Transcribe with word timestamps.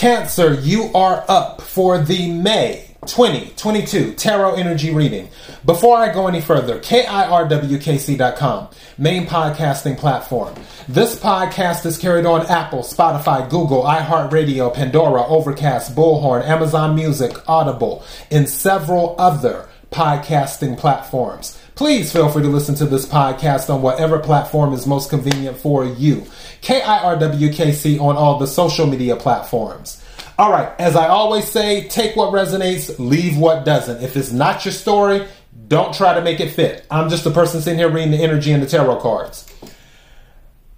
Cancer, 0.00 0.54
you 0.54 0.90
are 0.94 1.26
up 1.28 1.60
for 1.60 1.98
the 1.98 2.32
May 2.32 2.86
2022 3.04 4.14
Tarot 4.14 4.54
Energy 4.54 4.94
Reading. 4.94 5.28
Before 5.66 5.98
I 5.98 6.10
go 6.10 6.26
any 6.26 6.40
further, 6.40 6.80
KIRWKC.com, 6.80 8.68
main 8.96 9.26
podcasting 9.26 9.98
platform. 9.98 10.54
This 10.88 11.20
podcast 11.20 11.84
is 11.84 11.98
carried 11.98 12.24
on 12.24 12.46
Apple, 12.46 12.78
Spotify, 12.78 13.46
Google, 13.50 13.82
iHeartRadio, 13.82 14.72
Pandora, 14.72 15.22
Overcast, 15.26 15.94
Bullhorn, 15.94 16.46
Amazon 16.46 16.94
Music, 16.94 17.36
Audible, 17.46 18.02
and 18.30 18.48
several 18.48 19.14
other 19.18 19.68
podcasting 19.90 20.78
platforms. 20.78 21.60
Please 21.80 22.12
feel 22.12 22.28
free 22.28 22.42
to 22.42 22.48
listen 22.50 22.74
to 22.74 22.84
this 22.84 23.06
podcast 23.06 23.72
on 23.72 23.80
whatever 23.80 24.18
platform 24.18 24.74
is 24.74 24.86
most 24.86 25.08
convenient 25.08 25.56
for 25.56 25.82
you. 25.86 26.26
KIRWKC 26.60 27.98
on 27.98 28.18
all 28.18 28.38
the 28.38 28.46
social 28.46 28.86
media 28.86 29.16
platforms. 29.16 30.04
All 30.38 30.52
right, 30.52 30.78
as 30.78 30.94
I 30.94 31.08
always 31.08 31.50
say, 31.50 31.88
take 31.88 32.16
what 32.16 32.34
resonates, 32.34 32.94
leave 32.98 33.38
what 33.38 33.64
doesn't. 33.64 34.04
If 34.04 34.14
it's 34.14 34.30
not 34.30 34.62
your 34.62 34.72
story, 34.72 35.26
don't 35.68 35.94
try 35.94 36.12
to 36.12 36.20
make 36.20 36.38
it 36.38 36.50
fit. 36.50 36.84
I'm 36.90 37.08
just 37.08 37.24
a 37.24 37.30
person 37.30 37.62
sitting 37.62 37.78
here 37.78 37.88
reading 37.88 38.10
the 38.10 38.22
energy 38.22 38.52
and 38.52 38.62
the 38.62 38.66
tarot 38.66 39.00
cards. 39.00 39.50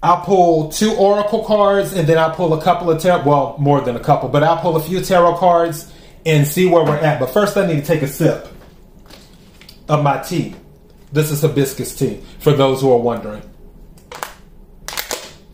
I'll 0.04 0.20
pull 0.20 0.68
two 0.68 0.94
oracle 0.94 1.42
cards 1.42 1.94
and 1.94 2.08
then 2.08 2.16
I'll 2.16 2.30
pull 2.36 2.54
a 2.54 2.62
couple 2.62 2.92
of 2.92 3.02
tarot, 3.02 3.24
well, 3.24 3.56
more 3.58 3.80
than 3.80 3.96
a 3.96 4.00
couple, 4.00 4.28
but 4.28 4.44
I'll 4.44 4.58
pull 4.58 4.76
a 4.76 4.80
few 4.80 5.00
tarot 5.00 5.38
cards 5.38 5.92
and 6.24 6.46
see 6.46 6.68
where 6.68 6.84
we're 6.84 6.94
at. 6.94 7.18
But 7.18 7.30
first, 7.30 7.56
I 7.56 7.66
need 7.66 7.80
to 7.80 7.84
take 7.84 8.02
a 8.02 8.08
sip 8.08 8.46
of 9.88 10.04
my 10.04 10.22
tea. 10.22 10.54
This 11.12 11.30
is 11.30 11.42
hibiscus 11.42 11.94
tea, 11.94 12.22
for 12.38 12.52
those 12.52 12.80
who 12.80 12.90
are 12.90 12.98
wondering. 12.98 13.42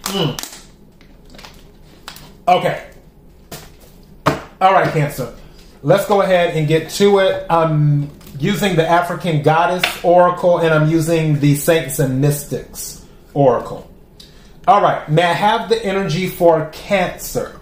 Mm. 0.03 0.65
Okay. 2.47 2.87
All 4.61 4.73
right, 4.73 4.93
Cancer. 4.93 5.35
Let's 5.83 6.07
go 6.07 6.23
ahead 6.23 6.57
and 6.57 6.67
get 6.67 6.91
to 6.91 7.19
it. 7.19 7.47
I'm 7.51 8.11
using 8.39 8.77
the 8.77 8.89
African 8.89 9.43
Goddess 9.43 9.85
Oracle 10.05 10.59
and 10.59 10.73
I'm 10.73 10.89
using 10.89 11.41
the 11.41 11.55
Saints 11.57 11.99
and 11.99 12.21
Mystics 12.21 13.05
Oracle. 13.35 13.91
All 14.67 14.83
right, 14.83 15.09
may 15.09 15.23
I 15.23 15.33
have 15.33 15.69
the 15.69 15.83
energy 15.85 16.29
for 16.29 16.69
Cancer 16.73 17.61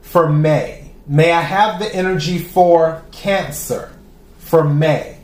for 0.00 0.28
May? 0.28 0.90
May 1.06 1.32
I 1.32 1.40
have 1.40 1.78
the 1.78 1.94
energy 1.94 2.38
for 2.38 3.02
Cancer 3.10 3.92
for 4.38 4.64
May? 4.64 5.19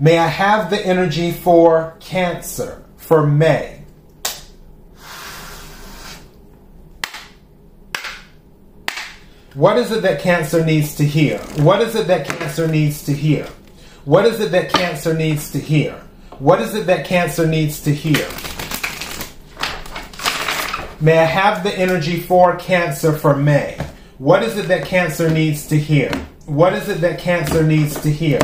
May 0.00 0.16
I 0.16 0.28
have 0.28 0.70
the 0.70 0.78
energy 0.86 1.32
for 1.32 1.96
Cancer 1.98 2.84
for 2.96 3.26
May? 3.26 3.82
What 9.54 9.76
is 9.76 9.90
it 9.90 10.02
that 10.02 10.20
cancer 10.20 10.64
needs 10.64 10.94
to 10.96 11.04
hear? 11.04 11.38
What 11.56 11.80
is 11.80 11.96
it 11.96 12.06
that 12.06 12.28
cancer 12.28 12.68
needs 12.68 13.02
to 13.06 13.12
hear? 13.12 13.44
What 14.04 14.24
is 14.24 14.40
it 14.40 14.52
that 14.52 14.72
cancer 14.72 15.14
needs 15.14 15.50
to 15.50 15.58
hear? 15.58 15.94
What 16.38 16.60
is 16.60 16.76
it 16.76 16.86
that 16.86 17.04
cancer 17.04 17.44
needs 17.44 17.80
to 17.82 17.92
hear? 17.92 18.24
May 21.00 21.18
I 21.18 21.24
have 21.24 21.64
the 21.64 21.76
energy 21.76 22.20
for 22.20 22.54
cancer 22.56 23.12
for 23.12 23.34
May? 23.34 23.76
What 24.18 24.44
is 24.44 24.56
it 24.56 24.68
that 24.68 24.84
cancer 24.84 25.28
needs 25.28 25.66
to 25.68 25.76
hear? 25.76 26.12
What 26.46 26.74
is 26.74 26.88
it 26.88 27.00
that 27.00 27.18
cancer 27.18 27.64
needs 27.64 28.00
to 28.02 28.12
hear? 28.12 28.38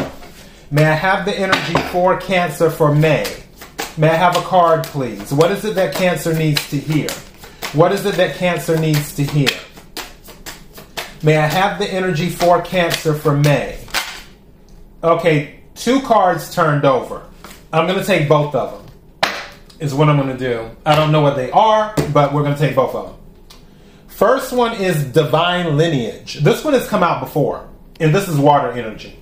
May 0.71 0.87
I 0.87 0.95
have 0.95 1.25
the 1.25 1.37
energy 1.37 1.75
for 1.91 2.19
cancer 2.19 2.71
for 2.71 2.95
May? 2.95 3.43
May 3.97 4.09
I 4.09 4.17
have 4.17 4.37
a 4.37 4.41
card, 4.41 4.85
please? 4.85 5.33
What 5.33 5.53
is 5.53 5.65
it 5.65 5.75
that 5.75 5.95
cancer 5.95 6.33
needs 6.35 6.69
to 6.71 6.79
hear? 6.79 7.11
What 7.75 7.93
is 7.93 8.07
it 8.07 8.15
that 8.17 8.37
cancer 8.37 8.79
needs 8.79 9.15
to 9.17 9.25
hear? 9.25 9.49
May 11.23 11.37
I 11.39 11.47
have 11.47 11.79
the 11.79 11.91
energy 11.91 12.29
for 12.29 12.61
Cancer 12.63 13.15
for 13.15 13.35
May? 13.35 13.79
Okay, 15.03 15.61
two 15.75 16.01
cards 16.03 16.55
turned 16.55 16.85
over. 16.85 17.27
I'm 17.73 17.87
going 17.87 17.99
to 17.99 18.05
take 18.05 18.29
both 18.29 18.55
of 18.55 18.87
them, 19.23 19.31
is 19.81 19.95
what 19.95 20.09
I'm 20.09 20.17
going 20.17 20.37
to 20.37 20.39
do. 20.39 20.71
I 20.85 20.95
don't 20.95 21.13
know 21.13 21.21
what 21.21 21.37
they 21.37 21.51
are, 21.51 21.95
but 22.13 22.33
we're 22.33 22.43
going 22.43 22.55
to 22.55 22.61
take 22.61 22.77
both 22.77 22.95
of 22.95 23.07
them. 23.07 23.59
First 24.07 24.53
one 24.53 24.75
is 24.75 25.03
Divine 25.05 25.77
Lineage. 25.77 26.41
This 26.45 26.63
one 26.63 26.75
has 26.75 26.87
come 26.87 27.03
out 27.03 27.21
before, 27.21 27.69
and 28.01 28.15
this 28.15 28.29
is 28.29 28.37
water 28.37 28.73
energy. 28.73 29.19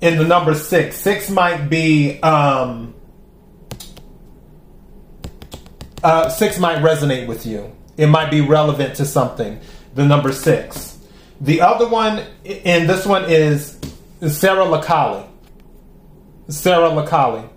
In 0.00 0.16
the 0.16 0.24
number 0.24 0.54
six, 0.54 0.96
six 0.96 1.28
might 1.28 1.68
be 1.68 2.20
um, 2.22 2.94
uh, 6.02 6.28
six 6.28 6.58
might 6.58 6.78
resonate 6.78 7.26
with 7.26 7.46
you. 7.46 7.74
It 7.96 8.06
might 8.06 8.30
be 8.30 8.40
relevant 8.40 8.96
to 8.96 9.04
something 9.04 9.60
the 9.94 10.04
number 10.04 10.32
six. 10.32 10.98
The 11.40 11.60
other 11.60 11.88
one, 11.88 12.24
and 12.44 12.88
this 12.88 13.04
one 13.04 13.24
is 13.28 13.78
Sarah 14.26 14.64
Lacali. 14.64 15.28
Sarah 16.48 16.90
Lacali. 16.90 17.48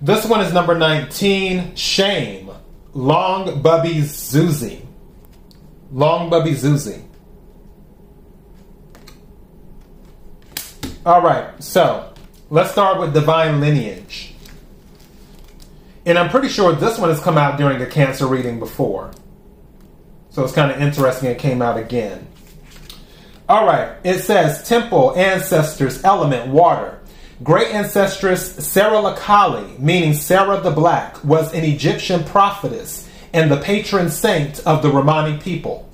This 0.00 0.24
one 0.26 0.40
is 0.40 0.52
number 0.52 0.76
19, 0.76 1.76
Shame. 1.76 2.50
Long 2.92 3.62
Bubby 3.62 4.00
Zuzi. 4.00 4.84
Long 5.92 6.28
Bubby 6.28 6.52
Zuzi. 6.52 7.04
All 11.04 11.20
right, 11.20 11.60
so 11.60 12.14
let's 12.48 12.70
start 12.70 13.00
with 13.00 13.12
Divine 13.12 13.60
Lineage. 13.60 14.34
And 16.06 16.16
I'm 16.16 16.30
pretty 16.30 16.46
sure 16.46 16.72
this 16.72 16.96
one 16.96 17.08
has 17.08 17.18
come 17.18 17.36
out 17.36 17.58
during 17.58 17.82
a 17.82 17.86
cancer 17.86 18.24
reading 18.24 18.60
before. 18.60 19.10
So 20.30 20.44
it's 20.44 20.52
kind 20.52 20.70
of 20.70 20.80
interesting 20.80 21.28
it 21.28 21.40
came 21.40 21.60
out 21.60 21.76
again. 21.76 22.28
All 23.48 23.66
right, 23.66 23.96
it 24.04 24.20
says 24.20 24.68
temple, 24.68 25.16
ancestors, 25.16 26.04
element, 26.04 26.52
water. 26.52 27.00
Great 27.42 27.72
ancestress 27.72 28.60
Sarah 28.60 28.98
Lakali, 28.98 29.80
meaning 29.80 30.14
Sarah 30.14 30.60
the 30.60 30.70
Black, 30.70 31.24
was 31.24 31.52
an 31.52 31.64
Egyptian 31.64 32.22
prophetess 32.22 33.08
and 33.32 33.50
the 33.50 33.56
patron 33.56 34.08
saint 34.08 34.60
of 34.64 34.82
the 34.82 34.90
Romani 34.90 35.36
people. 35.38 35.91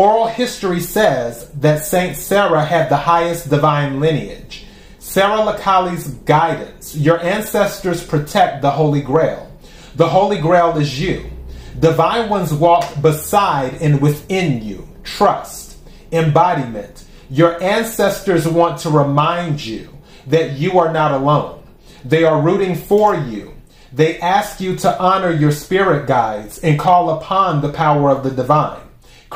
Oral 0.00 0.28
history 0.28 0.80
says 0.80 1.50
that 1.60 1.84
Saint 1.84 2.16
Sarah 2.16 2.64
had 2.64 2.88
the 2.88 2.96
highest 2.96 3.50
divine 3.50 4.00
lineage. 4.00 4.64
Sarah 4.98 5.40
Lakali's 5.40 6.08
guidance. 6.24 6.96
Your 6.96 7.20
ancestors 7.20 8.02
protect 8.02 8.62
the 8.62 8.70
Holy 8.70 9.02
Grail. 9.02 9.52
The 9.96 10.08
Holy 10.08 10.40
Grail 10.40 10.78
is 10.78 10.98
you. 10.98 11.30
Divine 11.78 12.30
ones 12.30 12.50
walk 12.50 13.02
beside 13.02 13.74
and 13.82 14.00
within 14.00 14.62
you. 14.64 14.88
Trust, 15.04 15.76
embodiment. 16.10 17.04
Your 17.28 17.62
ancestors 17.62 18.48
want 18.48 18.78
to 18.78 18.88
remind 18.88 19.62
you 19.62 19.90
that 20.28 20.52
you 20.52 20.78
are 20.78 20.94
not 20.94 21.12
alone. 21.12 21.62
They 22.06 22.24
are 22.24 22.40
rooting 22.40 22.74
for 22.74 23.14
you. 23.14 23.52
They 23.92 24.18
ask 24.20 24.62
you 24.62 24.76
to 24.76 24.98
honor 24.98 25.30
your 25.30 25.52
spirit 25.52 26.06
guides 26.06 26.56
and 26.60 26.78
call 26.78 27.10
upon 27.10 27.60
the 27.60 27.70
power 27.70 28.08
of 28.08 28.24
the 28.24 28.30
divine. 28.30 28.80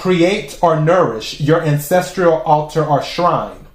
Create 0.04 0.58
or 0.60 0.78
nourish 0.78 1.40
your 1.40 1.62
ancestral 1.62 2.42
altar 2.42 2.84
or 2.84 3.02
shrine. 3.02 3.66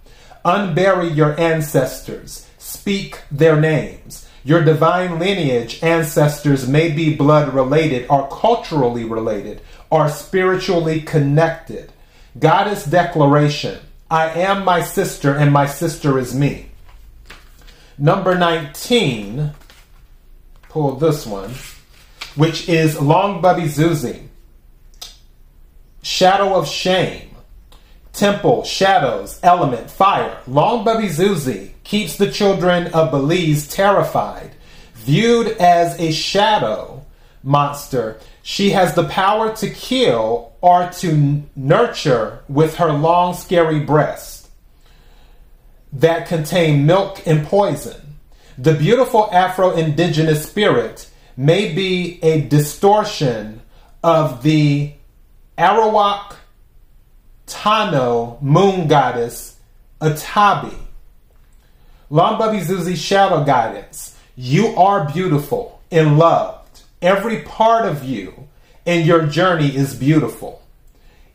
Unbury 0.45 1.15
your 1.15 1.35
ancestors. 1.39 2.47
Speak 2.59 3.21
their 3.31 3.59
names. 3.59 4.29
Your 4.43 4.63
divine 4.63 5.17
lineage 5.17 5.81
ancestors 5.81 6.67
may 6.67 6.91
be 6.91 7.15
blood 7.15 7.51
related 7.51 8.05
or 8.11 8.27
culturally 8.27 9.03
related 9.05 9.61
or 9.89 10.07
spiritually 10.07 11.01
connected. 11.01 11.91
Goddess 12.37 12.85
declaration 12.85 13.79
I 14.11 14.29
am 14.29 14.63
my 14.63 14.83
sister 14.83 15.33
and 15.33 15.51
my 15.51 15.65
sister 15.65 16.19
is 16.19 16.35
me. 16.35 16.69
Number 17.97 18.37
19, 18.37 19.49
pull 20.69 20.93
this 20.93 21.25
one, 21.25 21.55
which 22.35 22.69
is 22.69 23.01
Long 23.01 23.41
Bubby 23.41 23.63
Zuzi. 23.63 24.28
Shadow 26.09 26.55
of 26.55 26.67
Shame. 26.67 27.35
Temple, 28.13 28.63
Shadows, 28.63 29.39
Element, 29.43 29.91
Fire. 29.91 30.39
Long 30.47 30.83
Bubby 30.83 31.07
Zuzi 31.07 31.73
keeps 31.83 32.17
the 32.17 32.31
children 32.31 32.87
of 32.95 33.11
Belize 33.11 33.67
terrified. 33.67 34.49
Viewed 34.95 35.49
as 35.59 35.99
a 35.99 36.11
shadow 36.11 37.05
monster, 37.43 38.19
she 38.41 38.71
has 38.71 38.95
the 38.95 39.07
power 39.07 39.55
to 39.57 39.69
kill 39.69 40.51
or 40.61 40.89
to 40.93 41.43
nurture 41.55 42.39
with 42.49 42.77
her 42.77 42.91
long, 42.91 43.35
scary 43.35 43.79
breast 43.79 44.49
that 45.93 46.27
contain 46.27 46.87
milk 46.87 47.21
and 47.27 47.45
poison. 47.45 48.15
The 48.57 48.73
beautiful 48.73 49.29
Afro 49.31 49.71
indigenous 49.71 50.49
spirit 50.49 51.07
may 51.37 51.71
be 51.71 52.19
a 52.23 52.41
distortion 52.41 53.61
of 54.03 54.41
the 54.41 54.93
Arawak 55.59 56.37
Taino 57.45 58.41
moon 58.41 58.87
goddess 58.87 59.59
Atabey 59.99 60.73
Long 62.09 62.39
Bubby 62.39 62.59
Zuzi's 62.59 63.01
shadow 63.01 63.43
guidance. 63.43 64.17
You 64.37 64.67
are 64.77 65.11
beautiful 65.11 65.81
and 65.91 66.17
loved. 66.17 66.83
Every 67.01 67.41
part 67.41 67.85
of 67.85 68.05
you 68.05 68.47
and 68.85 69.05
your 69.05 69.25
journey 69.25 69.75
is 69.75 69.93
beautiful. 69.93 70.61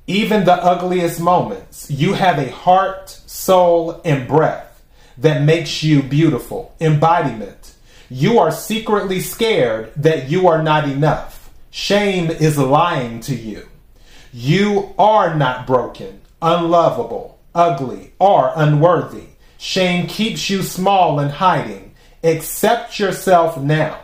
Even 0.06 0.46
the 0.46 0.54
ugliest 0.54 1.20
moments, 1.20 1.90
you 1.90 2.14
have 2.14 2.38
a 2.38 2.50
heart, 2.50 3.10
soul, 3.26 4.00
and 4.06 4.26
breath 4.26 4.82
that 5.18 5.42
makes 5.42 5.82
you 5.82 6.02
beautiful. 6.02 6.74
Embodiment. 6.80 7.74
You 8.08 8.38
are 8.38 8.50
secretly 8.50 9.20
scared 9.20 9.92
that 9.96 10.30
you 10.30 10.48
are 10.48 10.62
not 10.62 10.88
enough. 10.88 11.50
Shame 11.70 12.30
is 12.30 12.56
lying 12.56 13.20
to 13.20 13.34
you. 13.34 13.68
You 14.36 14.92
are 14.98 15.32
not 15.36 15.64
broken, 15.64 16.20
unlovable, 16.42 17.38
ugly, 17.54 18.14
or 18.18 18.52
unworthy. 18.56 19.26
Shame 19.58 20.08
keeps 20.08 20.50
you 20.50 20.64
small 20.64 21.20
and 21.20 21.30
hiding. 21.30 21.94
Accept 22.24 22.98
yourself 22.98 23.56
now. 23.56 24.00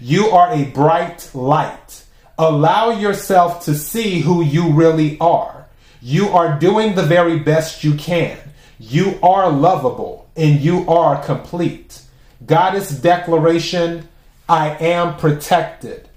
You 0.00 0.26
are 0.26 0.52
a 0.52 0.66
bright 0.66 1.28
light. 1.34 2.04
Allow 2.38 2.90
yourself 2.90 3.64
to 3.64 3.74
see 3.74 4.20
who 4.20 4.44
you 4.44 4.70
really 4.72 5.18
are. 5.18 5.66
You 6.00 6.28
are 6.28 6.60
doing 6.60 6.94
the 6.94 7.02
very 7.02 7.40
best 7.40 7.82
you 7.82 7.94
can. 7.94 8.38
You 8.78 9.18
are 9.20 9.50
lovable 9.50 10.30
and 10.36 10.60
you 10.60 10.88
are 10.88 11.24
complete. 11.24 12.02
Goddess 12.46 12.90
declaration 12.92 14.08
I 14.48 14.76
am 14.76 15.16
protected. 15.16 16.08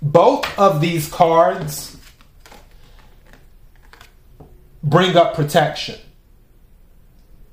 Both 0.00 0.56
of 0.56 0.80
these 0.80 1.08
cards 1.08 1.87
bring 4.82 5.16
up 5.16 5.34
protection. 5.34 5.98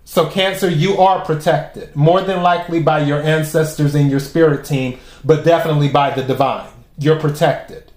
So, 0.03 0.29
Cancer, 0.29 0.69
you 0.69 0.97
are 0.97 1.25
protected, 1.25 1.95
more 1.95 2.21
than 2.21 2.43
likely 2.43 2.81
by 2.81 3.01
your 3.03 3.21
ancestors 3.21 3.95
and 3.95 4.09
your 4.09 4.19
spirit 4.19 4.63
team, 4.63 4.99
but 5.23 5.43
definitely 5.43 5.89
by 5.89 6.11
the 6.11 6.23
divine. 6.23 6.69
You're 6.99 7.19
protected. 7.19 7.91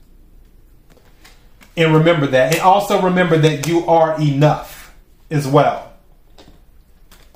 And 1.76 1.94
remember 1.94 2.26
that. 2.28 2.54
And 2.54 2.62
also 2.62 3.02
remember 3.02 3.36
that 3.38 3.68
you 3.68 3.86
are 3.86 4.20
enough 4.20 4.94
as 5.30 5.46
well. 5.46 5.92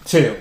Two. 0.05 0.41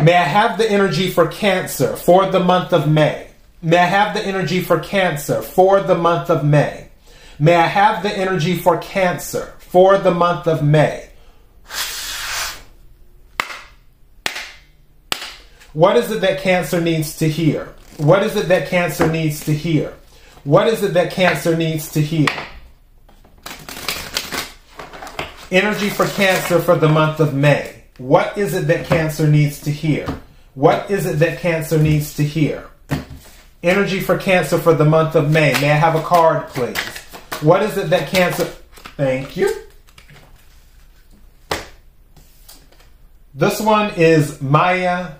May 0.00 0.14
I 0.14 0.24
have 0.24 0.58
the 0.58 0.70
energy 0.70 1.10
for 1.10 1.26
Cancer 1.26 1.96
for 1.96 2.30
the 2.30 2.40
month 2.40 2.72
of 2.72 2.88
May? 2.88 3.28
May 3.62 3.78
I 3.78 3.86
have 3.86 4.14
the 4.14 4.20
energy 4.20 4.60
for 4.60 4.78
Cancer 4.78 5.42
for 5.42 5.80
the 5.80 5.94
month 5.94 6.28
of 6.28 6.44
May? 6.44 6.90
May 7.38 7.54
I 7.56 7.66
have 7.66 8.02
the 8.02 8.10
energy 8.10 8.56
for 8.58 8.78
Cancer 8.78 9.54
for 9.72 9.96
the 9.96 10.10
month 10.10 10.46
of 10.46 10.62
May? 10.62 11.08
What 15.72 15.96
is 15.96 16.10
it 16.10 16.20
that 16.20 16.42
cancer 16.42 16.78
needs 16.78 17.16
to 17.16 17.28
hear? 17.30 17.74
What 17.96 18.22
is 18.22 18.36
it 18.36 18.48
that 18.48 18.68
cancer 18.68 19.10
needs 19.10 19.46
to 19.46 19.54
hear? 19.54 19.94
What 20.44 20.68
is 20.68 20.82
it 20.82 20.92
that 20.92 21.10
cancer 21.10 21.56
needs 21.56 21.90
to 21.92 22.02
hear? 22.02 22.28
Energy 25.50 25.88
for 25.88 26.06
cancer 26.08 26.60
for 26.60 26.76
the 26.76 26.90
month 26.90 27.18
of 27.18 27.32
May. 27.32 27.84
What 27.96 28.36
is 28.36 28.52
it 28.52 28.66
that 28.66 28.84
cancer 28.84 29.26
needs 29.26 29.62
to 29.62 29.70
hear? 29.70 30.06
What 30.52 30.90
is 30.90 31.06
it 31.06 31.18
that 31.20 31.38
cancer 31.38 31.78
needs 31.78 32.14
to 32.16 32.22
hear? 32.22 32.68
Energy 33.62 34.00
for 34.00 34.18
cancer 34.18 34.58
for 34.58 34.74
the 34.74 34.84
month 34.84 35.14
of 35.14 35.30
May. 35.30 35.58
May 35.62 35.70
I 35.70 35.76
have 35.76 35.94
a 35.94 36.02
card, 36.02 36.48
please? 36.48 36.76
What 37.40 37.62
is 37.62 37.78
it 37.78 37.88
that 37.88 38.10
cancer. 38.10 38.52
Thank 38.96 39.36
you. 39.36 39.54
This 43.34 43.60
one 43.60 43.94
is 43.94 44.42
Maya 44.42 45.12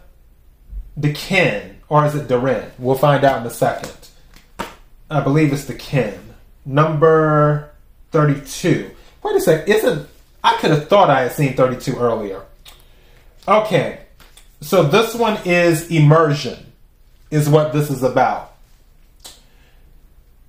the 0.97 1.13
kin, 1.13 1.79
or 1.89 2.05
is 2.05 2.15
it 2.15 2.29
Deren? 2.29 2.71
We'll 2.79 2.99
find 2.99 3.25
out 3.25 3.41
in 3.41 3.47
a 3.47 3.51
second. 3.51 3.93
I 5.11 5.21
believe 5.21 5.53
it's 5.53 5.65
the 5.65 5.75
kin. 5.75 6.19
Number 6.65 7.71
32. 8.11 8.91
Wait 9.23 9.37
a 9.37 9.41
sec. 9.41 9.69
Isn't 9.69 10.09
I 10.45 10.57
could 10.59 10.71
have 10.71 10.89
thought 10.89 11.11
I 11.11 11.23
had 11.23 11.33
seen 11.33 11.55
32 11.55 11.97
earlier. 11.97 12.43
Okay. 13.47 14.01
So 14.61 14.85
this 14.85 15.15
one 15.15 15.39
is 15.45 15.91
immersion, 15.91 16.73
is 17.31 17.49
what 17.49 17.73
this 17.73 17.91
is 17.91 18.03
about. 18.03 18.55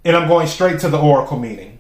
And 0.06 0.16
I'm 0.16 0.28
going 0.28 0.48
straight 0.48 0.80
to 0.82 0.90
the 0.90 1.00
oracle 1.00 1.40
meeting. 1.40 1.73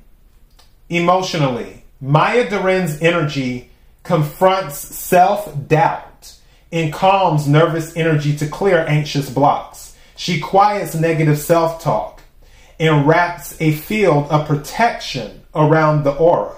Emotionally, 0.90 1.84
Maya 2.02 2.50
Deren's 2.50 3.02
energy 3.02 3.70
confronts 4.04 4.78
self 4.78 5.68
doubt 5.68 6.36
and 6.72 6.92
calms 6.92 7.48
nervous 7.48 7.96
energy 7.96 8.36
to 8.36 8.48
clear 8.48 8.86
anxious 8.86 9.30
blocks. 9.30 9.96
She 10.16 10.40
quiets 10.40 10.94
negative 10.94 11.38
self 11.38 11.82
talk 11.82 12.22
and 12.80 13.08
wraps 13.08 13.56
a 13.62 13.72
field 13.72 14.28
of 14.30 14.48
protection 14.48 15.44
around 15.56 16.04
the 16.04 16.14
aura, 16.16 16.56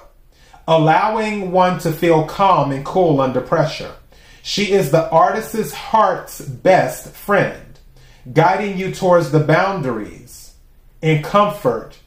allowing 0.68 1.51
one 1.51 1.77
to 1.80 1.92
feel 1.92 2.25
calm 2.25 2.72
and 2.72 2.83
cool 2.83 3.22
under 3.22 3.42
pressure. 3.42 3.94
She 4.42 4.72
is 4.72 4.89
the 4.89 5.10
artist's 5.12 5.74
heart's 5.74 6.42
best 6.42 7.10
friend, 7.13 7.80
guiding 8.33 8.77
you 8.77 8.94
towards 8.94 9.31
the 9.31 9.39
boundaries 9.39 10.56
and 11.01 11.24
comfort 11.24 12.00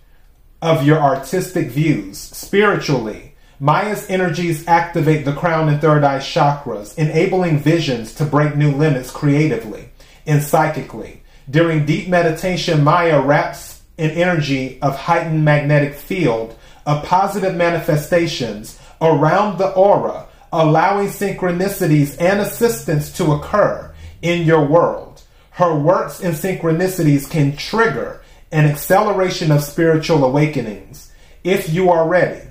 of 0.60 0.84
your 0.84 0.98
artistic 0.98 1.68
views 1.68 2.18
spiritually 2.18 3.28
Maya's 3.60 4.08
energies 4.08 4.68
activate 4.68 5.24
the 5.24 5.32
crown 5.32 5.68
and 5.68 5.80
third 5.80 6.04
eye 6.04 6.20
chakras, 6.20 6.96
enabling 6.96 7.58
visions 7.58 8.14
to 8.14 8.24
break 8.24 8.54
new 8.54 8.70
limits 8.70 9.10
creatively 9.10 9.88
and 10.26 10.40
psychically. 10.40 11.22
During 11.50 11.84
deep 11.84 12.08
meditation, 12.08 12.84
Maya 12.84 13.20
wraps 13.20 13.82
an 13.98 14.10
energy 14.10 14.80
of 14.80 14.96
heightened 14.96 15.44
magnetic 15.44 15.94
field 15.94 16.56
of 16.86 17.04
positive 17.04 17.56
manifestations 17.56 18.78
around 19.00 19.58
the 19.58 19.72
aura, 19.72 20.28
allowing 20.52 21.08
synchronicities 21.08 22.16
and 22.20 22.40
assistance 22.40 23.12
to 23.16 23.32
occur 23.32 23.92
in 24.22 24.46
your 24.46 24.64
world. 24.64 25.22
Her 25.50 25.74
works 25.74 26.20
and 26.20 26.34
synchronicities 26.34 27.28
can 27.28 27.56
trigger 27.56 28.22
an 28.50 28.64
acceleration 28.64 29.50
of 29.50 29.62
spiritual 29.62 30.24
awakenings 30.24 31.12
if 31.44 31.68
you 31.72 31.90
are 31.90 32.08
ready 32.08 32.42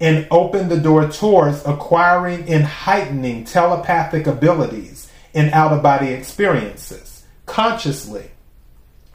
and 0.00 0.26
open 0.30 0.68
the 0.68 0.80
door 0.80 1.08
towards 1.08 1.64
acquiring 1.64 2.48
and 2.48 2.64
heightening 2.64 3.44
telepathic 3.44 4.26
abilities 4.26 5.10
and 5.34 5.50
out 5.52 5.72
of 5.72 5.82
body 5.82 6.08
experiences 6.08 7.24
consciously. 7.46 8.30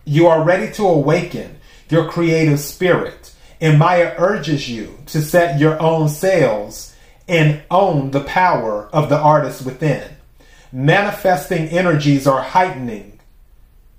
You 0.06 0.28
are 0.28 0.44
ready 0.44 0.72
to 0.74 0.88
awaken 0.88 1.58
your 1.90 2.10
creative 2.10 2.60
spirit, 2.60 3.34
and 3.60 3.80
Maya 3.80 4.14
urges 4.18 4.70
you 4.70 4.98
to 5.08 5.22
set 5.22 5.60
your 5.60 5.82
own 5.82 6.08
sails 6.10 6.96
and 7.28 7.62
own 7.70 8.12
the 8.12 8.24
power 8.24 8.90
of 8.94 9.10
the 9.10 9.18
artist 9.18 9.66
within. 9.66 10.04
Manifesting 10.72 11.68
energies 11.70 12.28
are 12.28 12.42
heightening, 12.42 13.17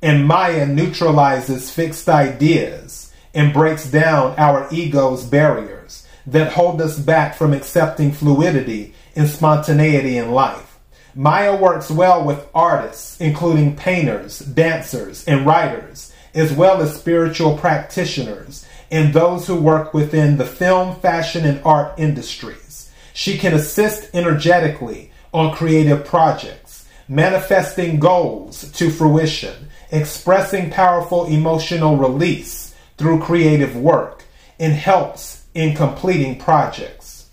and 0.00 0.26
Maya 0.26 0.66
neutralizes 0.66 1.70
fixed 1.70 2.08
ideas 2.08 3.12
and 3.34 3.52
breaks 3.52 3.90
down 3.90 4.34
our 4.38 4.68
ego's 4.72 5.24
barriers 5.24 6.06
that 6.26 6.52
hold 6.52 6.80
us 6.80 6.98
back 6.98 7.34
from 7.34 7.52
accepting 7.52 8.12
fluidity 8.12 8.94
and 9.16 9.28
spontaneity 9.28 10.16
in 10.16 10.32
life. 10.32 10.78
Maya 11.14 11.56
works 11.56 11.90
well 11.90 12.24
with 12.24 12.46
artists, 12.54 13.20
including 13.20 13.74
painters, 13.74 14.38
dancers, 14.38 15.26
and 15.26 15.46
writers, 15.46 16.12
as 16.34 16.52
well 16.52 16.80
as 16.80 16.94
spiritual 16.94 17.56
practitioners 17.56 18.66
and 18.90 19.12
those 19.12 19.46
who 19.46 19.56
work 19.56 19.92
within 19.92 20.36
the 20.36 20.46
film, 20.46 20.98
fashion, 21.00 21.44
and 21.44 21.60
art 21.64 21.98
industries. 21.98 22.90
She 23.12 23.36
can 23.36 23.52
assist 23.52 24.14
energetically 24.14 25.10
on 25.32 25.54
creative 25.54 26.04
projects, 26.04 26.86
manifesting 27.08 27.98
goals 27.98 28.70
to 28.72 28.90
fruition, 28.90 29.67
expressing 29.90 30.70
powerful 30.70 31.26
emotional 31.26 31.96
release 31.96 32.74
through 32.96 33.20
creative 33.20 33.76
work, 33.76 34.24
and 34.58 34.72
helps 34.72 35.44
in 35.54 35.74
completing 35.74 36.38
projects. 36.38 37.30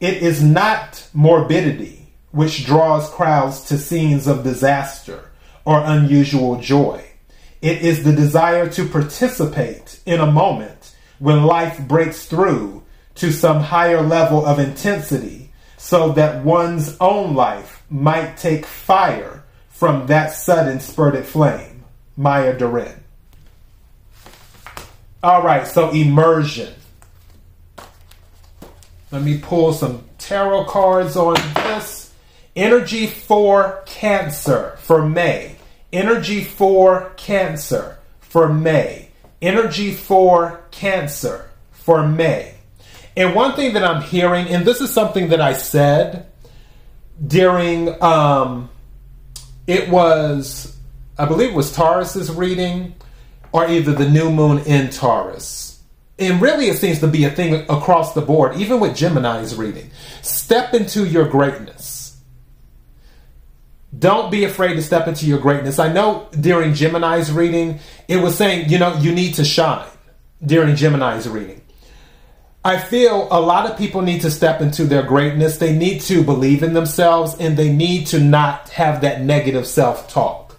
It 0.00 0.22
is 0.22 0.42
not 0.42 1.08
morbidity 1.12 1.98
which 2.30 2.64
draws 2.66 3.10
crowds 3.10 3.62
to 3.62 3.78
scenes 3.78 4.26
of 4.26 4.44
disaster 4.44 5.30
or 5.64 5.82
unusual 5.84 6.60
joy. 6.60 7.04
It 7.60 7.82
is 7.82 8.04
the 8.04 8.12
desire 8.12 8.68
to 8.70 8.86
participate 8.86 10.00
in 10.06 10.20
a 10.20 10.30
moment 10.30 10.94
when 11.18 11.42
life 11.42 11.80
breaks 11.80 12.26
through 12.26 12.84
to 13.16 13.32
some 13.32 13.60
higher 13.60 14.00
level 14.00 14.46
of 14.46 14.58
intensity 14.58 15.50
so 15.76 16.12
that 16.12 16.44
one's 16.44 16.96
own 17.00 17.34
life 17.34 17.82
might 17.90 18.36
take 18.36 18.64
fire 18.64 19.37
from 19.78 20.08
that 20.08 20.32
sudden 20.32 20.80
spurted 20.80 21.24
flame. 21.24 21.84
Maya 22.16 22.58
Deren. 22.58 22.98
All 25.22 25.42
right, 25.42 25.68
so 25.68 25.90
immersion. 25.90 26.74
Let 29.12 29.22
me 29.22 29.38
pull 29.38 29.72
some 29.72 30.04
tarot 30.18 30.64
cards 30.64 31.16
on 31.16 31.36
this. 31.54 32.12
Energy 32.56 33.06
for 33.06 33.84
Cancer 33.86 34.76
for 34.80 35.06
May. 35.06 35.54
Energy 35.92 36.42
for 36.42 37.12
Cancer 37.16 37.98
for 38.18 38.48
May. 38.52 39.08
energy 39.40 39.92
for 39.94 40.60
Cancer 40.72 41.50
for 41.70 42.06
May. 42.06 42.54
And 43.16 43.34
one 43.34 43.54
thing 43.54 43.74
that 43.74 43.84
I'm 43.84 44.02
hearing, 44.02 44.48
and 44.48 44.64
this 44.64 44.80
is 44.80 44.92
something 44.92 45.28
that 45.28 45.40
I 45.40 45.52
said 45.52 46.26
during, 47.24 48.00
um, 48.02 48.70
it 49.68 49.88
was, 49.90 50.76
I 51.18 51.26
believe 51.26 51.50
it 51.50 51.54
was 51.54 51.70
Taurus's 51.70 52.32
reading, 52.32 52.94
or 53.52 53.68
either 53.68 53.92
the 53.92 54.08
new 54.08 54.32
moon 54.32 54.58
in 54.60 54.90
Taurus. 54.90 55.80
And 56.18 56.42
really, 56.42 56.68
it 56.68 56.78
seems 56.78 56.98
to 57.00 57.06
be 57.06 57.24
a 57.24 57.30
thing 57.30 57.54
across 57.68 58.14
the 58.14 58.22
board, 58.22 58.56
even 58.56 58.80
with 58.80 58.96
Gemini's 58.96 59.54
reading. 59.54 59.90
Step 60.22 60.74
into 60.74 61.06
your 61.06 61.28
greatness. 61.28 62.18
Don't 63.96 64.30
be 64.30 64.44
afraid 64.44 64.74
to 64.74 64.82
step 64.82 65.06
into 65.06 65.26
your 65.26 65.38
greatness. 65.38 65.78
I 65.78 65.92
know 65.92 66.28
during 66.38 66.74
Gemini's 66.74 67.30
reading, 67.30 67.78
it 68.08 68.16
was 68.16 68.36
saying, 68.36 68.70
you 68.70 68.78
know, 68.78 68.96
you 68.96 69.12
need 69.12 69.34
to 69.34 69.44
shine 69.44 69.88
during 70.44 70.76
Gemini's 70.76 71.28
reading. 71.28 71.62
I 72.68 72.76
feel 72.76 73.28
a 73.30 73.40
lot 73.40 73.64
of 73.64 73.78
people 73.78 74.02
need 74.02 74.20
to 74.20 74.30
step 74.30 74.60
into 74.60 74.84
their 74.84 75.02
greatness. 75.02 75.56
They 75.56 75.74
need 75.74 76.02
to 76.02 76.22
believe 76.22 76.62
in 76.62 76.74
themselves 76.74 77.34
and 77.40 77.56
they 77.56 77.72
need 77.72 78.08
to 78.08 78.20
not 78.20 78.68
have 78.68 79.00
that 79.00 79.22
negative 79.22 79.66
self 79.66 80.06
talk. 80.12 80.54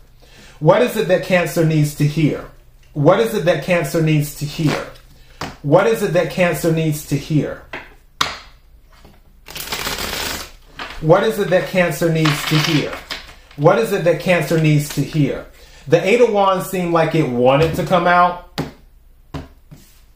What 0.60 0.82
is 0.82 0.98
it 0.98 1.08
that 1.10 1.26
Cancer 1.26 1.64
needs 1.64 1.94
to 1.98 2.08
hear? 2.08 2.50
What 2.94 3.20
is 3.20 3.36
it 3.36 3.46
that 3.46 3.64
Cancer 3.64 4.02
needs 4.02 4.34
to 4.40 4.46
hear? 4.46 4.88
What 5.62 5.86
is 5.86 6.02
it 6.02 6.14
that 6.14 6.32
Cancer 6.32 6.72
needs 6.72 7.06
to 7.10 7.16
hear? 7.16 7.62
What 11.02 11.22
is 11.22 11.38
it 11.38 11.52
that 11.52 11.70
Cancer 11.70 12.12
needs 12.12 12.50
to 12.50 12.56
hear? 12.58 12.92
What 13.56 13.78
is 13.78 13.92
it 13.92 14.04
that 14.06 14.20
Cancer 14.20 14.60
needs 14.60 14.90
to 14.96 15.02
hear? 15.02 15.46
The 15.88 16.04
Eight 16.04 16.22
of 16.22 16.34
Wands 16.34 16.72
seemed 16.72 16.92
like 16.92 17.14
it 17.14 17.30
wanted 17.30 17.76
to 17.76 17.86
come 17.86 18.08
out. 18.08 18.60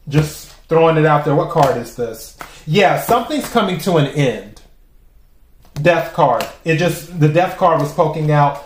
Just 0.09 0.42
throwing 0.73 0.97
it 0.97 1.05
out 1.05 1.23
there. 1.23 1.35
What 1.35 1.51
card 1.51 1.77
is 1.77 1.95
this? 1.95 2.35
Yeah, 2.65 2.99
something's 2.99 3.47
coming 3.47 3.77
to 3.79 3.97
an 3.97 4.07
end. 4.07 4.59
Death 5.75 6.13
card. 6.13 6.43
It 6.65 6.77
just, 6.77 7.19
the 7.19 7.27
death 7.27 7.57
card 7.57 7.79
was 7.79 7.93
poking 7.93 8.31
out. 8.31 8.65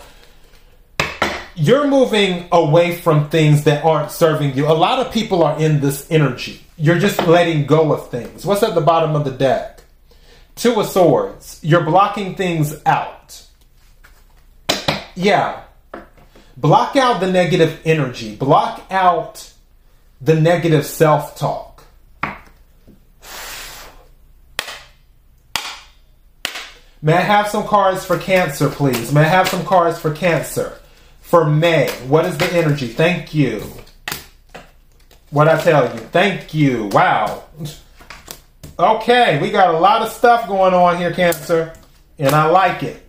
You're 1.54 1.86
moving 1.86 2.48
away 2.50 2.96
from 2.96 3.28
things 3.28 3.64
that 3.64 3.84
aren't 3.84 4.10
serving 4.10 4.54
you. 4.54 4.66
A 4.66 4.72
lot 4.72 5.04
of 5.04 5.12
people 5.12 5.42
are 5.42 5.60
in 5.60 5.80
this 5.80 6.10
energy. 6.10 6.64
You're 6.78 6.98
just 6.98 7.20
letting 7.26 7.66
go 7.66 7.92
of 7.92 8.10
things. 8.10 8.46
What's 8.46 8.62
at 8.62 8.74
the 8.74 8.80
bottom 8.80 9.14
of 9.14 9.24
the 9.24 9.32
deck? 9.32 9.82
Two 10.54 10.80
of 10.80 10.86
Swords. 10.86 11.60
You're 11.62 11.84
blocking 11.84 12.36
things 12.36 12.80
out. 12.86 13.44
Yeah. 15.14 15.62
Block 16.56 16.96
out 16.96 17.20
the 17.20 17.30
negative 17.30 17.82
energy. 17.84 18.34
Block 18.34 18.86
out 18.90 19.52
the 20.22 20.40
negative 20.40 20.86
self 20.86 21.36
talk. 21.36 21.67
May 27.00 27.14
I 27.14 27.20
have 27.20 27.48
some 27.48 27.64
cards 27.64 28.04
for 28.04 28.18
Cancer, 28.18 28.68
please? 28.68 29.12
May 29.12 29.20
I 29.20 29.24
have 29.24 29.48
some 29.48 29.64
cards 29.64 29.98
for 29.98 30.12
Cancer? 30.12 30.78
For 31.20 31.44
May, 31.44 31.88
what 32.08 32.24
is 32.24 32.36
the 32.38 32.52
energy? 32.52 32.88
Thank 32.88 33.34
you. 33.34 33.62
What 35.30 35.46
I 35.46 35.60
tell 35.60 35.84
you? 35.94 36.00
Thank 36.00 36.54
you. 36.54 36.86
Wow. 36.86 37.44
Okay, 38.78 39.40
we 39.40 39.50
got 39.50 39.74
a 39.74 39.78
lot 39.78 40.02
of 40.02 40.10
stuff 40.10 40.48
going 40.48 40.74
on 40.74 40.96
here, 40.96 41.12
Cancer, 41.12 41.74
and 42.18 42.34
I 42.34 42.46
like 42.46 42.82
it. 42.82 43.02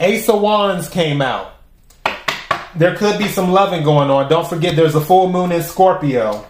Ace 0.00 0.28
of 0.28 0.40
Wands 0.40 0.88
came 0.88 1.22
out. 1.22 1.52
There 2.74 2.94
could 2.96 3.18
be 3.18 3.28
some 3.28 3.52
loving 3.52 3.84
going 3.84 4.10
on. 4.10 4.28
Don't 4.28 4.46
forget, 4.46 4.76
there's 4.76 4.94
a 4.94 5.00
full 5.00 5.30
moon 5.30 5.52
in 5.52 5.62
Scorpio 5.62 6.46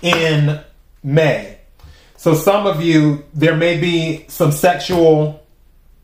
in 0.00 0.60
May. 1.02 1.58
So 2.22 2.34
some 2.34 2.68
of 2.68 2.80
you, 2.80 3.24
there 3.34 3.56
may 3.56 3.80
be 3.80 4.26
some 4.28 4.52
sexual 4.52 5.44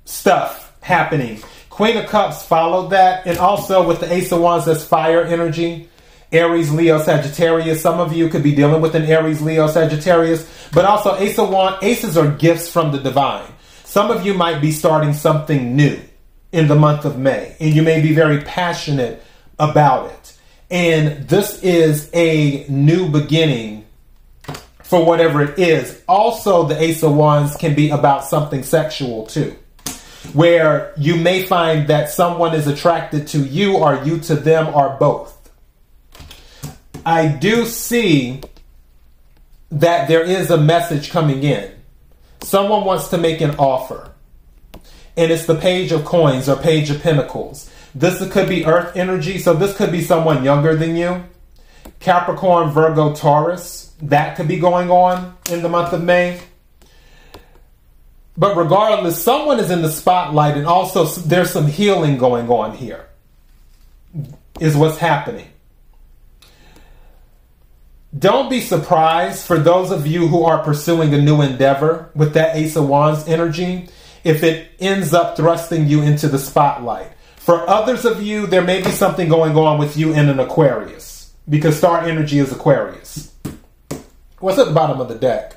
stuff 0.04 0.76
happening. 0.80 1.40
Queen 1.70 1.96
of 1.96 2.06
Cups 2.06 2.44
followed 2.44 2.88
that, 2.88 3.24
and 3.28 3.38
also 3.38 3.86
with 3.86 4.00
the 4.00 4.12
Ace 4.12 4.32
of 4.32 4.40
Wands, 4.40 4.64
that's 4.64 4.82
fire 4.82 5.22
energy. 5.22 5.88
Aries, 6.32 6.72
Leo, 6.72 7.00
Sagittarius. 7.00 7.80
Some 7.80 8.00
of 8.00 8.12
you 8.12 8.28
could 8.28 8.42
be 8.42 8.52
dealing 8.52 8.82
with 8.82 8.96
an 8.96 9.04
Aries, 9.04 9.40
Leo, 9.40 9.68
Sagittarius, 9.68 10.44
but 10.72 10.84
also 10.84 11.14
Ace 11.18 11.38
of 11.38 11.50
Wands. 11.50 11.78
Aces 11.84 12.16
are 12.16 12.32
gifts 12.32 12.68
from 12.68 12.90
the 12.90 12.98
divine. 12.98 13.46
Some 13.84 14.10
of 14.10 14.26
you 14.26 14.34
might 14.34 14.60
be 14.60 14.72
starting 14.72 15.12
something 15.12 15.76
new 15.76 16.00
in 16.50 16.66
the 16.66 16.74
month 16.74 17.04
of 17.04 17.16
May, 17.16 17.54
and 17.60 17.72
you 17.72 17.82
may 17.82 18.02
be 18.02 18.12
very 18.12 18.40
passionate 18.40 19.22
about 19.60 20.10
it. 20.10 20.36
And 20.68 21.28
this 21.28 21.62
is 21.62 22.10
a 22.12 22.66
new 22.68 23.08
beginning 23.08 23.84
for 24.88 25.04
whatever 25.04 25.42
it 25.42 25.58
is. 25.58 26.02
Also, 26.08 26.64
the 26.64 26.82
Ace 26.82 27.02
of 27.02 27.14
Wands 27.14 27.56
can 27.56 27.74
be 27.74 27.90
about 27.90 28.24
something 28.24 28.62
sexual 28.62 29.26
too, 29.26 29.54
where 30.32 30.94
you 30.96 31.14
may 31.14 31.42
find 31.42 31.88
that 31.88 32.08
someone 32.08 32.54
is 32.54 32.66
attracted 32.66 33.26
to 33.28 33.38
you 33.40 33.76
or 33.76 34.02
you 34.02 34.18
to 34.20 34.34
them 34.34 34.74
or 34.74 34.96
both. 34.98 35.34
I 37.04 37.28
do 37.28 37.66
see 37.66 38.40
that 39.70 40.08
there 40.08 40.24
is 40.24 40.50
a 40.50 40.56
message 40.56 41.10
coming 41.10 41.42
in. 41.42 41.70
Someone 42.40 42.86
wants 42.86 43.08
to 43.08 43.18
make 43.18 43.42
an 43.42 43.56
offer, 43.56 44.10
and 45.18 45.30
it's 45.30 45.44
the 45.44 45.54
Page 45.54 45.92
of 45.92 46.06
Coins 46.06 46.48
or 46.48 46.56
Page 46.56 46.88
of 46.88 47.02
Pentacles. 47.02 47.70
This 47.94 48.26
could 48.32 48.48
be 48.48 48.64
Earth 48.64 48.96
energy, 48.96 49.36
so 49.36 49.52
this 49.52 49.76
could 49.76 49.92
be 49.92 50.00
someone 50.00 50.44
younger 50.44 50.74
than 50.74 50.96
you. 50.96 51.24
Capricorn, 52.00 52.70
Virgo, 52.70 53.14
Taurus 53.14 53.87
that 54.02 54.36
could 54.36 54.48
be 54.48 54.58
going 54.58 54.90
on 54.90 55.36
in 55.50 55.62
the 55.62 55.68
month 55.68 55.92
of 55.92 56.02
May. 56.02 56.40
But 58.36 58.56
regardless, 58.56 59.22
someone 59.22 59.58
is 59.58 59.70
in 59.70 59.82
the 59.82 59.90
spotlight, 59.90 60.56
and 60.56 60.66
also 60.66 61.04
there's 61.04 61.50
some 61.50 61.66
healing 61.66 62.18
going 62.18 62.48
on 62.48 62.76
here, 62.76 63.08
is 64.60 64.76
what's 64.76 64.98
happening. 64.98 65.48
Don't 68.16 68.48
be 68.48 68.60
surprised 68.60 69.44
for 69.44 69.58
those 69.58 69.90
of 69.90 70.06
you 70.06 70.28
who 70.28 70.44
are 70.44 70.62
pursuing 70.62 71.12
a 71.12 71.20
new 71.20 71.42
endeavor 71.42 72.10
with 72.14 72.34
that 72.34 72.56
Ace 72.56 72.76
of 72.76 72.88
Wands 72.88 73.26
energy 73.28 73.88
if 74.24 74.42
it 74.42 74.70
ends 74.78 75.12
up 75.12 75.36
thrusting 75.36 75.86
you 75.88 76.02
into 76.02 76.28
the 76.28 76.38
spotlight. 76.38 77.12
For 77.36 77.68
others 77.68 78.04
of 78.04 78.22
you, 78.22 78.46
there 78.46 78.62
may 78.62 78.82
be 78.82 78.90
something 78.90 79.28
going 79.28 79.56
on 79.56 79.78
with 79.78 79.96
you 79.96 80.12
in 80.12 80.28
an 80.28 80.40
Aquarius 80.40 81.34
because 81.48 81.76
star 81.76 82.02
energy 82.02 82.38
is 82.38 82.52
Aquarius 82.52 83.32
what's 84.40 84.58
at 84.58 84.66
the 84.66 84.72
bottom 84.72 85.00
of 85.00 85.08
the 85.08 85.14
deck? 85.14 85.56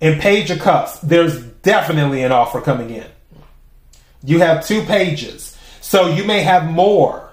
In 0.00 0.18
Page 0.18 0.50
of 0.50 0.60
Cups, 0.60 0.98
there's 1.00 1.42
definitely 1.42 2.22
an 2.22 2.32
offer 2.32 2.60
coming 2.60 2.90
in. 2.90 3.06
You 4.24 4.40
have 4.40 4.66
two 4.66 4.82
pages, 4.82 5.56
so 5.80 6.08
you 6.08 6.24
may 6.24 6.42
have 6.42 6.70
more 6.70 7.30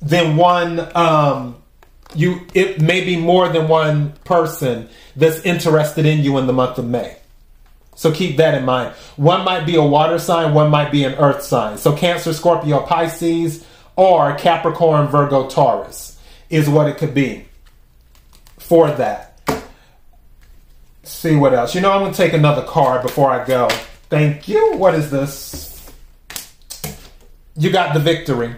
than 0.00 0.36
one. 0.36 0.96
Um, 0.96 1.62
you 2.14 2.46
it 2.54 2.80
may 2.80 3.04
be 3.04 3.16
more 3.16 3.48
than 3.48 3.68
one 3.68 4.12
person 4.24 4.88
that's 5.16 5.40
interested 5.40 6.06
in 6.06 6.22
you 6.22 6.38
in 6.38 6.46
the 6.46 6.52
month 6.52 6.78
of 6.78 6.86
May. 6.86 7.16
So 7.96 8.12
keep 8.12 8.36
that 8.36 8.54
in 8.54 8.64
mind. 8.64 8.94
One 9.16 9.44
might 9.44 9.64
be 9.64 9.76
a 9.76 9.82
water 9.82 10.18
sign, 10.18 10.52
one 10.52 10.70
might 10.70 10.92
be 10.92 11.04
an 11.04 11.14
earth 11.14 11.42
sign. 11.42 11.78
So 11.78 11.96
Cancer, 11.96 12.34
Scorpio, 12.34 12.80
Pisces, 12.80 13.66
or 13.96 14.36
Capricorn, 14.36 15.08
Virgo, 15.08 15.48
Taurus 15.48 16.18
is 16.50 16.68
what 16.68 16.88
it 16.88 16.98
could 16.98 17.14
be 17.14 17.46
for 18.58 18.90
that 18.90 19.25
see 21.06 21.36
what 21.36 21.54
else. 21.54 21.74
You 21.74 21.80
know, 21.80 21.92
I'm 21.92 22.00
going 22.00 22.12
to 22.12 22.16
take 22.16 22.32
another 22.32 22.62
card 22.62 23.02
before 23.02 23.30
I 23.30 23.44
go. 23.44 23.68
Thank 24.08 24.48
you. 24.48 24.74
What 24.76 24.94
is 24.94 25.10
this? 25.10 25.90
You 27.56 27.70
got 27.70 27.94
the 27.94 28.00
victory. 28.00 28.54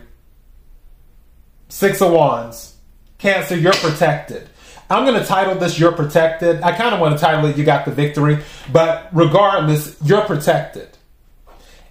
Six 1.69 2.02
of 2.02 2.12
Wands. 2.12 2.76
Cancer, 3.19 3.57
you're 3.57 3.73
protected. 3.75 4.49
I'm 4.90 5.05
going 5.05 5.21
to 5.21 5.26
title 5.26 5.55
this 5.55 5.78
You're 5.78 5.93
Protected. 5.93 6.62
I 6.62 6.73
kind 6.73 6.95
of 6.95 7.00
want 7.00 7.14
to 7.14 7.21
title 7.21 7.45
it 7.47 7.59
You 7.59 7.64
Got 7.64 7.85
the 7.85 7.90
Victory, 7.90 8.38
but 8.73 9.09
regardless, 9.12 9.97
you're 10.02 10.23
protected. 10.23 10.88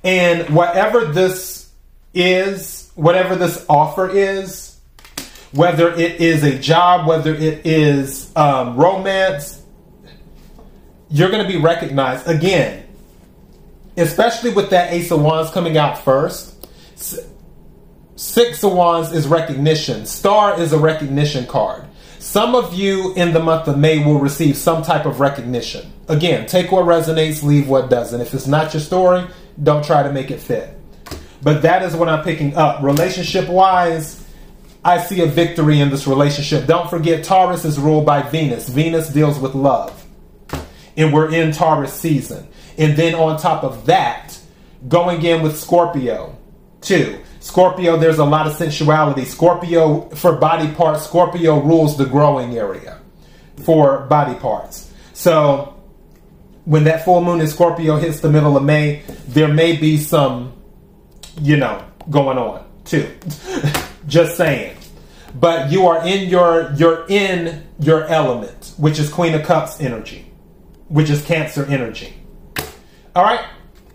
And 0.03 0.49
whatever 0.49 1.05
this 1.05 1.71
is, 2.13 2.91
whatever 2.95 3.35
this 3.35 3.63
offer 3.69 4.09
is, 4.09 4.79
whether 5.51 5.93
it 5.93 6.21
is 6.21 6.43
a 6.43 6.57
job, 6.57 7.07
whether 7.07 7.33
it 7.35 7.65
is 7.65 8.31
um, 8.35 8.75
romance, 8.77 9.61
you're 11.09 11.29
going 11.29 11.45
to 11.45 11.51
be 11.51 11.57
recognized 11.57 12.27
again, 12.27 12.85
especially 13.95 14.51
with 14.51 14.69
that 14.71 14.93
Ace 14.93 15.11
of 15.11 15.21
Wands 15.21 15.51
coming 15.51 15.77
out 15.77 15.97
first. 16.03 16.53
Six 18.15 18.63
of 18.63 18.73
Wands 18.73 19.11
is 19.11 19.27
recognition. 19.27 20.05
Star 20.05 20.59
is 20.59 20.73
a 20.73 20.79
recognition 20.79 21.45
card. 21.45 21.85
Some 22.19 22.55
of 22.55 22.73
you 22.73 23.13
in 23.13 23.31
the 23.31 23.39
month 23.39 23.67
of 23.67 23.77
May 23.77 24.03
will 24.03 24.19
receive 24.19 24.57
some 24.57 24.81
type 24.81 25.05
of 25.05 25.19
recognition. 25.19 25.93
Again, 26.07 26.47
take 26.47 26.71
what 26.71 26.85
resonates, 26.85 27.43
leave 27.43 27.69
what 27.69 27.89
doesn't. 27.89 28.19
If 28.19 28.33
it's 28.33 28.47
not 28.47 28.73
your 28.73 28.81
story, 28.81 29.25
don't 29.61 29.85
try 29.85 30.03
to 30.03 30.11
make 30.11 30.31
it 30.31 30.39
fit. 30.39 30.77
But 31.41 31.61
that 31.61 31.83
is 31.83 31.95
what 31.95 32.09
I'm 32.09 32.23
picking 32.23 32.55
up. 32.55 32.81
Relationship 32.81 33.47
wise, 33.47 34.25
I 34.83 34.99
see 34.99 35.21
a 35.21 35.27
victory 35.27 35.79
in 35.79 35.89
this 35.89 36.07
relationship. 36.07 36.65
Don't 36.65 36.89
forget, 36.89 37.23
Taurus 37.23 37.65
is 37.65 37.77
ruled 37.77 38.05
by 38.05 38.23
Venus. 38.23 38.67
Venus 38.67 39.09
deals 39.09 39.37
with 39.37 39.53
love. 39.53 40.06
And 40.97 41.13
we're 41.13 41.33
in 41.33 41.51
Taurus 41.51 41.93
season. 41.93 42.47
And 42.77 42.97
then 42.97 43.15
on 43.15 43.39
top 43.39 43.63
of 43.63 43.85
that, 43.85 44.37
going 44.87 45.23
in 45.23 45.41
with 45.41 45.57
Scorpio, 45.57 46.35
too. 46.81 47.19
Scorpio, 47.39 47.97
there's 47.97 48.19
a 48.19 48.25
lot 48.25 48.47
of 48.47 48.53
sensuality. 48.53 49.23
Scorpio, 49.23 50.09
for 50.09 50.33
body 50.33 50.73
parts, 50.73 51.05
Scorpio 51.05 51.61
rules 51.61 51.97
the 51.97 52.05
growing 52.05 52.57
area 52.57 52.99
for 53.57 53.99
body 54.07 54.37
parts. 54.39 54.91
So 55.13 55.77
when 56.65 56.83
that 56.83 57.05
full 57.05 57.23
moon 57.23 57.39
in 57.39 57.47
Scorpio 57.47 57.95
hits 57.95 58.19
the 58.19 58.29
middle 58.29 58.57
of 58.57 58.63
May, 58.63 59.03
there 59.27 59.47
may 59.47 59.77
be 59.77 59.97
some, 59.97 60.53
you 61.41 61.57
know, 61.57 61.85
going 62.09 62.37
on 62.37 62.65
too. 62.83 63.09
Just 64.07 64.35
saying. 64.37 64.75
But 65.33 65.71
you 65.71 65.87
are 65.87 66.05
in 66.05 66.29
your 66.29 66.73
you're 66.75 67.05
in 67.07 67.63
your 67.79 68.05
element, 68.05 68.73
which 68.77 68.99
is 68.99 69.09
Queen 69.09 69.33
of 69.33 69.43
Cups 69.43 69.79
energy, 69.79 70.26
which 70.89 71.09
is 71.09 71.23
Cancer 71.23 71.65
energy. 71.65 72.13
All 73.15 73.23
right, 73.23 73.45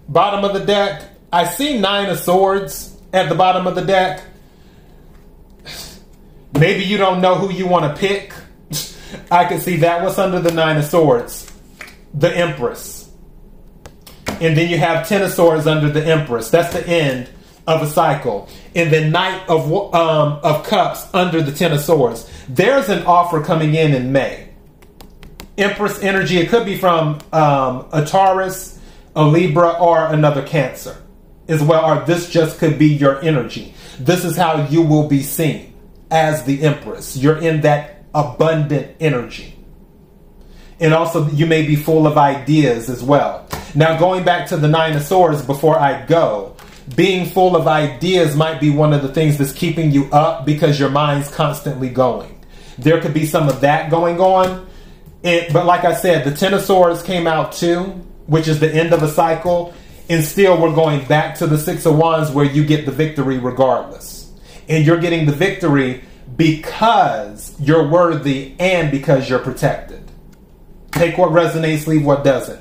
bottom 0.09 0.45
of 0.45 0.53
the 0.53 0.65
deck. 0.65 1.09
I 1.33 1.47
see 1.47 1.79
Nine 1.79 2.11
of 2.11 2.19
Swords 2.19 2.97
at 3.13 3.29
the 3.29 3.35
bottom 3.35 3.67
of 3.67 3.75
the 3.75 3.83
deck. 3.83 4.23
Maybe 6.59 6.85
you 6.85 6.99
don't 6.99 7.21
know 7.21 7.37
who 7.37 7.53
you 7.53 7.67
want 7.67 7.95
to 7.95 8.01
pick. 8.01 8.35
I 9.31 9.47
can 9.47 9.61
see 9.61 9.77
that. 9.79 10.03
What's 10.03 10.19
under 10.19 10.41
the 10.41 10.53
Nine 10.53 10.77
of 10.77 10.85
Swords? 10.85 11.51
The 12.15 12.37
Empress. 12.37 13.11
And 14.27 14.57
then 14.57 14.69
you 14.69 14.79
have 14.79 15.09
Ten 15.09 15.23
of 15.23 15.31
Swords 15.31 15.67
under 15.67 15.89
the 15.89 16.05
Empress. 16.05 16.51
That's 16.51 16.73
the 16.73 16.87
end 16.87 17.31
of 17.67 17.83
a 17.83 17.87
cycle. 17.87 18.49
And 18.75 18.93
the 18.93 19.09
Knight 19.09 19.49
of 19.49 19.73
um, 19.95 20.41
of 20.43 20.67
Cups 20.67 21.07
under 21.15 21.43
the 21.43 21.53
Ten 21.53 21.73
of 21.73 21.81
Swords. 21.81 22.31
There's 22.49 22.89
an 22.89 23.05
offer 23.05 23.43
coming 23.43 23.75
in 23.75 23.95
in 23.95 24.13
May. 24.13 24.52
Empress 25.63 26.03
energy. 26.03 26.39
It 26.39 26.49
could 26.49 26.65
be 26.65 26.77
from 26.77 27.21
um, 27.33 27.87
a 27.93 28.05
Taurus, 28.05 28.81
a 29.15 29.25
Libra, 29.25 29.71
or 29.71 30.07
another 30.07 30.43
Cancer 30.43 30.97
as 31.49 31.63
well. 31.63 31.85
Or 31.85 32.05
this 32.05 32.31
just 32.31 32.59
could 32.59 32.79
be 32.79 32.89
your 32.89 33.21
energy. 33.23 33.75
This 33.99 34.25
is 34.25 34.37
how 34.37 34.67
you 34.67 34.83
will 34.83 35.09
be 35.09 35.23
seen 35.23 35.75
as 36.11 36.45
the 36.45 36.63
Empress. 36.63 37.17
You're 37.17 37.39
in 37.39 37.63
that 37.63 38.05
abundant 38.15 38.97
energy. 39.01 39.57
And 40.81 40.93
also, 40.93 41.29
you 41.31 41.47
may 41.47 41.65
be 41.65 41.77
full 41.77 42.07
of 42.07 42.19
ideas 42.19 42.91
as 42.91 43.03
well. 43.03 43.49
Now, 43.75 43.99
going 43.99 44.25
back 44.25 44.49
to 44.49 44.57
the 44.57 44.69
Nine 44.69 44.97
of 44.97 45.03
Swords 45.03 45.43
before 45.43 45.79
I 45.79 46.05
go, 46.07 46.57
being 46.97 47.27
full 47.27 47.57
of 47.57 47.69
ideas 47.69 48.37
might 48.37 48.61
be 48.61 48.71
one 48.71 48.93
of 48.93 49.03
the 49.03 49.13
things 49.13 49.39
that's 49.39 49.53
keeping 49.53 49.93
you 49.93 50.11
up 50.11 50.45
because 50.45 50.81
your 50.81 50.91
mind's 50.91 51.33
constantly 51.33 51.89
going. 51.89 52.39
There 52.79 53.01
could 53.01 53.15
be 53.15 53.27
some 53.27 53.49
of 53.49 53.61
that 53.61 53.91
going 53.91 54.21
on. 54.21 54.69
It, 55.23 55.53
but 55.53 55.67
like 55.67 55.85
I 55.85 55.95
said, 55.95 56.25
the 56.25 56.37
Ten 56.37 56.55
of 56.55 56.63
Swords 56.63 57.03
came 57.03 57.27
out 57.27 57.53
too, 57.53 57.83
which 58.27 58.49
is 58.49 58.61
the 58.61 58.73
end 58.73 58.93
of 58.93 59.03
a 59.03 59.09
cycle. 59.09 59.75
And 60.09 60.25
still, 60.25 60.61
we're 60.61 60.75
going 60.75 61.07
back 61.07 61.37
to 61.37 61.47
the 61.47 61.59
Six 61.59 61.87
of 61.87 61.97
Wands 61.97 62.31
where 62.31 62.45
you 62.45 62.65
get 62.65 62.87
the 62.87 62.93
victory 62.93 63.39
regardless. 63.39 64.31
And 64.69 64.85
you're 64.85 64.99
getting 64.99 65.27
the 65.27 65.33
victory 65.33 66.03
because 66.37 67.55
you're 67.61 67.87
worthy 67.89 68.55
and 68.59 68.91
because 68.91 69.29
you're 69.29 69.39
protected. 69.39 70.11
Take 70.91 71.19
what 71.19 71.31
resonates, 71.31 71.87
leave 71.87 72.05
what 72.05 72.25
doesn't. 72.25 72.61